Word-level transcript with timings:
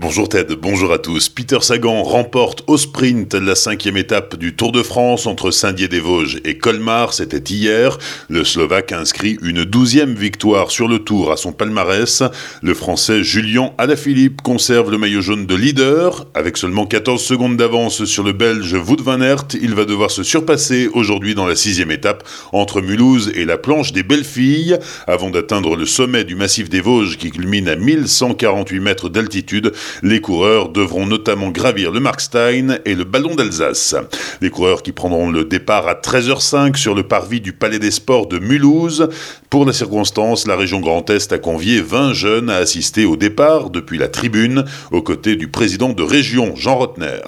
Bonjour 0.00 0.28
Ted, 0.28 0.54
bonjour 0.54 0.92
à 0.92 0.98
tous. 0.98 1.28
Peter 1.28 1.58
Sagan 1.60 2.04
remporte 2.04 2.62
au 2.68 2.76
sprint 2.76 3.34
la 3.34 3.56
cinquième 3.56 3.96
étape 3.96 4.36
du 4.36 4.54
Tour 4.54 4.70
de 4.70 4.84
France 4.84 5.26
entre 5.26 5.50
Saint-Dié-des-Vosges 5.50 6.38
et 6.44 6.56
Colmar, 6.56 7.12
c'était 7.12 7.52
hier. 7.52 7.98
Le 8.28 8.44
Slovaque 8.44 8.92
inscrit 8.92 9.38
une 9.42 9.64
douzième 9.64 10.14
victoire 10.14 10.70
sur 10.70 10.86
le 10.86 11.00
Tour 11.00 11.32
à 11.32 11.36
son 11.36 11.50
palmarès. 11.50 12.22
Le 12.62 12.74
Français 12.74 13.24
Julien 13.24 13.72
Alaphilippe 13.76 14.40
conserve 14.40 14.92
le 14.92 14.98
maillot 14.98 15.20
jaune 15.20 15.46
de 15.46 15.56
leader. 15.56 16.28
Avec 16.32 16.58
seulement 16.58 16.86
14 16.86 17.20
secondes 17.20 17.56
d'avance 17.56 18.04
sur 18.04 18.22
le 18.22 18.32
Belge 18.32 18.74
Wout 18.74 19.02
van 19.02 19.20
Aert, 19.20 19.48
il 19.60 19.74
va 19.74 19.84
devoir 19.84 20.12
se 20.12 20.22
surpasser 20.22 20.88
aujourd'hui 20.94 21.34
dans 21.34 21.46
la 21.48 21.56
sixième 21.56 21.90
étape 21.90 22.22
entre 22.52 22.80
Mulhouse 22.80 23.32
et 23.34 23.44
la 23.44 23.58
planche 23.58 23.92
des 23.92 24.04
belles 24.04 24.22
filles 24.22 24.78
avant 25.08 25.30
d'atteindre 25.30 25.74
le 25.74 25.86
sommet 25.86 26.22
du 26.22 26.36
massif 26.36 26.68
des 26.68 26.80
Vosges 26.80 27.18
qui 27.18 27.32
culmine 27.32 27.68
à 27.68 27.74
1148 27.74 28.78
mètres 28.78 29.08
d'altitude. 29.08 29.72
Les 30.02 30.20
coureurs 30.20 30.68
devront 30.68 31.06
notamment 31.06 31.50
gravir 31.50 31.90
le 31.90 32.00
Markstein 32.00 32.78
et 32.84 32.94
le 32.94 33.04
Ballon 33.04 33.34
d'Alsace. 33.34 33.94
Les 34.40 34.50
coureurs 34.50 34.82
qui 34.82 34.92
prendront 34.92 35.30
le 35.30 35.44
départ 35.44 35.88
à 35.88 35.94
13h05 35.94 36.76
sur 36.76 36.94
le 36.94 37.02
parvis 37.02 37.40
du 37.40 37.52
Palais 37.52 37.78
des 37.78 37.90
Sports 37.90 38.26
de 38.26 38.38
Mulhouse. 38.38 39.08
Pour 39.50 39.64
la 39.64 39.72
circonstance, 39.72 40.46
la 40.46 40.56
région 40.56 40.80
Grand 40.80 41.08
Est 41.10 41.32
a 41.32 41.38
convié 41.38 41.80
20 41.80 42.12
jeunes 42.12 42.50
à 42.50 42.56
assister 42.56 43.04
au 43.04 43.16
départ 43.16 43.70
depuis 43.70 43.98
la 43.98 44.08
tribune 44.08 44.64
aux 44.90 45.02
côtés 45.02 45.36
du 45.36 45.48
président 45.48 45.92
de 45.92 46.02
région 46.02 46.54
Jean 46.56 46.76
Rotner. 46.76 47.20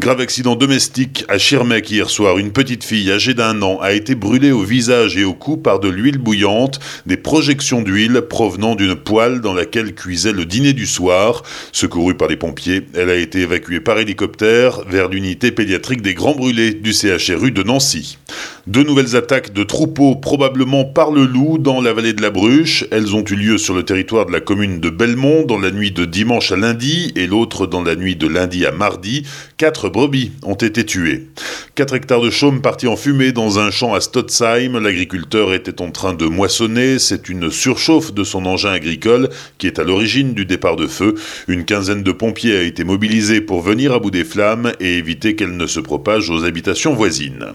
Grave 0.00 0.20
accident 0.20 0.56
domestique 0.56 1.24
à 1.28 1.38
Schirmeck 1.38 1.88
hier 1.88 2.10
soir. 2.10 2.36
Une 2.38 2.50
petite 2.50 2.82
fille 2.82 3.12
âgée 3.12 3.32
d'un 3.32 3.62
an 3.62 3.78
a 3.80 3.92
été 3.92 4.16
brûlée 4.16 4.50
au 4.50 4.64
visage 4.64 5.16
et 5.16 5.22
au 5.22 5.34
cou 5.34 5.56
par 5.56 5.78
de 5.78 5.88
l'huile 5.88 6.18
bouillante, 6.18 6.80
des 7.06 7.16
projections 7.16 7.80
d'huile 7.80 8.22
provenant 8.22 8.74
d'une 8.74 8.96
poêle 8.96 9.40
dans 9.40 9.54
laquelle 9.54 9.94
cuisait 9.94 10.32
le 10.32 10.46
dîner 10.46 10.72
du 10.72 10.86
soir. 10.86 11.44
Secourue 11.70 12.16
par 12.16 12.26
les 12.26 12.36
pompiers, 12.36 12.82
elle 12.94 13.08
a 13.08 13.14
été 13.14 13.42
évacuée 13.42 13.78
par 13.78 14.00
hélicoptère 14.00 14.80
vers 14.88 15.08
l'unité 15.08 15.52
pédiatrique 15.52 16.02
des 16.02 16.14
Grands 16.14 16.34
Brûlés 16.34 16.74
du 16.74 16.92
CHRU 16.92 17.52
de 17.52 17.62
Nancy. 17.62 18.18
Deux 18.66 18.82
nouvelles 18.82 19.16
attaques 19.16 19.52
de 19.52 19.62
troupeaux, 19.62 20.16
probablement 20.16 20.84
par 20.84 21.10
le 21.10 21.26
loup, 21.26 21.58
dans 21.58 21.80
la 21.80 21.92
vallée 21.92 22.14
de 22.14 22.22
la 22.22 22.30
Bruche. 22.30 22.84
Elles 22.90 23.14
ont 23.14 23.24
eu 23.24 23.34
lieu 23.34 23.58
sur 23.58 23.74
le 23.74 23.82
territoire 23.82 24.26
de 24.26 24.32
la 24.32 24.40
commune 24.40 24.80
de 24.80 24.90
Belmont 24.90 25.44
dans 25.44 25.58
la 25.58 25.70
nuit 25.70 25.90
de 25.90 26.04
dimanche 26.04 26.50
à 26.52 26.56
lundi 26.56 27.12
et 27.16 27.26
l'autre 27.26 27.66
dans 27.66 27.82
la 27.82 27.94
nuit 27.94 28.16
de 28.16 28.26
lundi 28.26 28.64
à 28.64 28.72
mardi. 28.72 29.26
Quatre 29.58 29.88
brebis 29.88 30.32
ont 30.42 30.54
été 30.54 30.84
tuées. 30.84 31.28
4 31.74 31.94
hectares 31.94 32.20
de 32.20 32.30
chaume 32.30 32.62
partis 32.62 32.86
en 32.86 32.96
fumée 32.96 33.32
dans 33.32 33.58
un 33.58 33.70
champ 33.70 33.94
à 33.94 34.00
Stotzheim. 34.00 34.80
L'agriculteur 34.80 35.52
était 35.52 35.82
en 35.82 35.90
train 35.90 36.14
de 36.14 36.26
moissonner. 36.26 36.98
C'est 36.98 37.28
une 37.28 37.50
surchauffe 37.50 38.14
de 38.14 38.24
son 38.24 38.46
engin 38.46 38.70
agricole 38.70 39.28
qui 39.58 39.66
est 39.66 39.78
à 39.78 39.84
l'origine 39.84 40.34
du 40.34 40.46
départ 40.46 40.76
de 40.76 40.86
feu. 40.86 41.14
Une 41.48 41.64
quinzaine 41.64 42.02
de 42.02 42.12
pompiers 42.12 42.56
a 42.56 42.62
été 42.62 42.84
mobilisée 42.84 43.40
pour 43.40 43.60
venir 43.60 43.92
à 43.92 43.98
bout 43.98 44.10
des 44.10 44.24
flammes 44.24 44.72
et 44.80 44.98
éviter 44.98 45.34
qu'elles 45.34 45.56
ne 45.56 45.66
se 45.66 45.80
propagent 45.80 46.30
aux 46.30 46.44
habitations 46.44 46.94
voisines. 46.94 47.46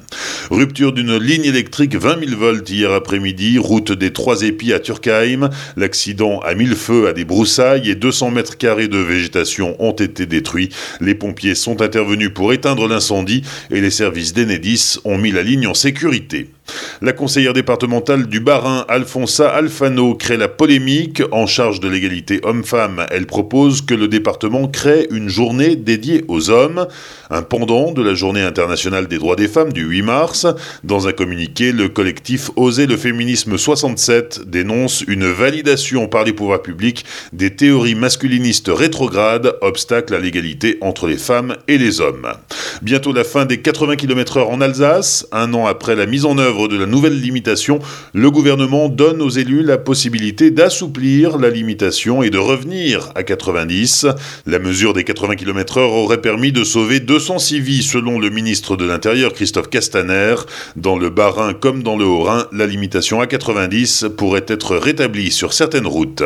Rupture 0.70 0.94
d'une 0.94 1.18
ligne 1.18 1.46
électrique 1.46 1.96
20 1.96 2.28
000 2.28 2.40
volts 2.40 2.70
hier 2.70 2.92
après-midi, 2.92 3.58
route 3.58 3.92
des 3.92 4.14
Trois 4.14 4.44
Épis 4.44 4.72
à 4.72 4.80
Turkheim. 4.80 5.50
L'accident 5.78 6.42
a 6.42 6.54
mis 6.54 6.68
le 6.68 6.76
feu 6.76 7.08
à 7.08 7.14
des 7.14 7.26
broussailles 7.26 7.90
et 7.90 7.96
200 7.96 8.30
mètres 8.30 8.56
carrés 8.56 8.88
de 8.88 9.00
végétation 9.00 9.76
ont 9.80 9.94
été 9.94 10.28
détruits. 10.28 10.70
Les 11.02 11.16
pompiers 11.16 11.56
sont 11.56 11.82
intervenus 11.82 12.30
pour 12.32 12.54
éteindre 12.54 12.88
l'incendie 12.88 13.42
et 13.72 13.82
les 13.82 13.90
services 13.90 14.34
d'Enedis 14.34 15.00
ont 15.06 15.18
mis 15.18 15.32
la 15.32 15.42
ligne 15.42 15.66
en 15.66 15.74
sécurité. 15.74 16.52
La 17.02 17.14
conseillère 17.14 17.54
départementale 17.54 18.28
du 18.28 18.40
Bas-Rhin, 18.40 18.86
Alfonsa 18.88 19.50
Alfano, 19.50 20.16
crée 20.16 20.38
la 20.38 20.48
polémique. 20.48 21.22
En 21.32 21.48
charge 21.48 21.80
de 21.80 21.88
l'égalité 21.88 22.42
homme-femme, 22.44 23.06
elle 23.10 23.26
propose 23.26 23.82
que 23.82 23.94
le 23.94 24.08
département 24.08 24.68
crée 24.68 25.08
une 25.12 25.30
journée 25.30 25.76
dédiée 25.76 26.26
aux 26.28 26.50
hommes, 26.50 26.88
un 27.30 27.42
pendant 27.42 27.92
de 27.92 28.02
la 28.02 28.14
journée 28.14 28.42
internationale 28.42 29.08
des 29.08 29.18
droits 29.18 29.36
des 29.36 29.48
femmes 29.48 29.72
du 29.72 29.84
8 29.84 30.02
mars. 30.02 30.48
Dans 30.84 31.08
un 31.08 31.12
communiqué, 31.12 31.72
le 31.72 31.90
collectif 31.90 32.52
Oser 32.56 32.88
le 32.88 32.98
féminisme 32.98 33.58
67 33.58 34.42
dénonce 34.48 35.02
une 35.08 35.26
validation 35.26 36.08
par 36.08 36.24
les 36.24 36.34
pouvoirs 36.34 36.62
publics 36.62 37.06
des 37.34 37.56
théories 37.56 37.96
masculinistes 37.96 38.72
rétrogrades, 38.74 39.56
obstacle 39.62 40.14
à 40.14 40.20
l'égalité 40.20 40.78
entre 40.82 41.08
les 41.08 41.18
femmes 41.18 41.56
et 41.68 41.78
les 41.78 42.02
hommes. 42.02 42.28
Bientôt 42.82 43.14
la 43.14 43.24
fin 43.24 43.46
des 43.46 43.62
80 43.62 43.96
km/h 43.96 44.44
en 44.44 44.62
Alsace, 44.62 45.28
un 45.32 45.54
an 45.54 45.66
après 45.66 45.96
la 45.96 46.06
mise 46.06 46.26
en 46.26 46.38
œuvre 46.38 46.59
de 46.68 46.78
la 46.78 46.86
nouvelle 46.86 47.20
limitation, 47.20 47.80
le 48.14 48.32
gouvernement 48.32 48.90
donne 48.90 49.22
aux 49.22 49.30
élus 49.30 49.64
la 49.64 49.78
possibilité 49.78 50.52
d'assouplir 50.52 51.38
la 51.38 51.50
limitation 51.50 52.24
et 52.24 52.30
de 52.30 52.38
revenir 52.38 53.12
à 53.16 53.24
90. 53.24 54.08
La 54.46 54.60
mesure 54.60 54.94
des 54.94 55.04
80 55.04 55.36
km/h 55.36 55.80
aurait 55.80 56.22
permis 56.22 56.52
de 56.52 56.64
sauver 56.64 57.00
206 57.00 57.60
vies 57.60 57.84
selon 57.84 58.20
le 58.20 58.30
ministre 58.30 58.76
de 58.76 58.86
l'Intérieur 58.86 59.34
Christophe 59.34 59.70
Castaner. 59.70 60.36
Dans 60.76 60.98
le 60.98 61.10
Bas-Rhin 61.10 61.54
comme 61.54 61.84
dans 61.84 61.98
le 61.98 62.06
Haut-Rhin, 62.06 62.48
la 62.52 62.66
limitation 62.66 63.22
à 63.22 63.28
90 63.28 64.08
pourrait 64.18 64.46
être 64.48 64.76
rétablie 64.76 65.32
sur 65.32 65.54
certaines 65.54 65.88
routes. 65.88 66.24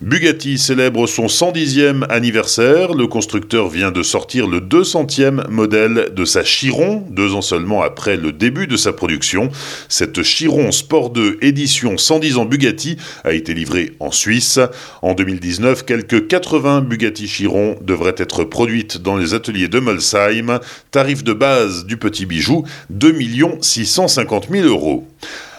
Bugatti 0.00 0.58
célèbre 0.58 1.06
son 1.06 1.26
110e 1.26 2.04
anniversaire. 2.08 2.94
Le 2.94 3.06
constructeur 3.06 3.68
vient 3.68 3.90
de 3.90 4.02
sortir 4.02 4.46
le 4.46 4.60
200e 4.60 5.48
modèle 5.48 6.12
de 6.14 6.24
sa 6.24 6.42
Chiron, 6.42 7.04
deux 7.10 7.34
ans 7.34 7.42
seulement 7.42 7.82
après 7.82 8.16
le 8.16 8.32
début 8.32 8.66
de 8.66 8.76
sa 8.76 8.92
production. 8.92 9.45
Cette 9.88 10.22
Chiron 10.22 10.72
Sport 10.72 11.10
2 11.10 11.38
édition 11.42 11.98
110 11.98 12.36
ans 12.38 12.44
Bugatti 12.44 12.96
a 13.24 13.32
été 13.32 13.54
livrée 13.54 13.94
en 14.00 14.10
Suisse. 14.10 14.58
En 15.02 15.14
2019, 15.14 15.84
quelques 15.84 16.26
80 16.26 16.82
Bugatti 16.82 17.26
Chiron 17.26 17.76
devraient 17.82 18.14
être 18.18 18.44
produites 18.44 18.98
dans 18.98 19.16
les 19.16 19.34
ateliers 19.34 19.68
de 19.68 19.78
Molsheim. 19.78 20.60
Tarif 20.90 21.24
de 21.24 21.32
base 21.32 21.86
du 21.86 21.96
petit 21.96 22.26
bijou 22.26 22.64
2 22.90 23.14
650 23.60 24.48
000 24.50 24.66
euros. 24.66 25.06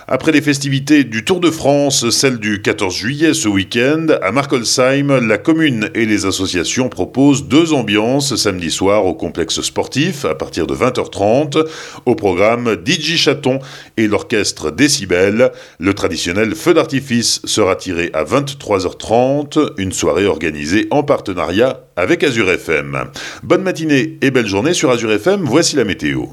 Après 0.09 0.31
les 0.31 0.41
festivités 0.41 1.03
du 1.03 1.25
Tour 1.25 1.41
de 1.41 1.51
France, 1.51 2.11
celle 2.11 2.37
du 2.37 2.61
14 2.61 2.95
juillet 2.95 3.33
ce 3.33 3.49
week-end, 3.49 4.07
à 4.21 4.31
Markolsheim, 4.31 5.19
la 5.19 5.37
commune 5.37 5.89
et 5.95 6.05
les 6.05 6.25
associations 6.25 6.87
proposent 6.87 7.49
deux 7.49 7.73
ambiances 7.73 8.37
samedi 8.37 8.71
soir 8.71 9.05
au 9.05 9.13
complexe 9.13 9.59
sportif 9.59 10.23
à 10.23 10.33
partir 10.33 10.65
de 10.65 10.73
20h30. 10.73 11.61
Au 12.05 12.15
programme 12.15 12.77
DJ 12.85 13.17
Chaton 13.17 13.59
et 13.97 14.07
l'orchestre 14.07 14.71
Décibel. 14.71 15.51
Le 15.77 15.93
traditionnel 15.93 16.55
feu 16.55 16.73
d'artifice 16.73 17.41
sera 17.43 17.75
tiré 17.75 18.09
à 18.13 18.23
23h30, 18.23 19.73
une 19.77 19.91
soirée 19.91 20.25
organisée 20.25 20.87
en 20.89 21.03
partenariat 21.03 21.81
avec 21.97 22.23
Azure 22.23 22.49
FM. 22.49 22.97
Bonne 23.43 23.63
matinée 23.63 24.17
et 24.21 24.31
belle 24.31 24.47
journée 24.47 24.73
sur 24.73 24.89
Azure 24.89 25.11
FM, 25.11 25.41
voici 25.43 25.75
la 25.75 25.83
météo. 25.83 26.27